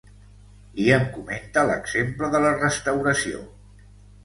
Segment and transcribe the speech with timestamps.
[0.85, 3.47] I em comenta l’exemple de la restauració.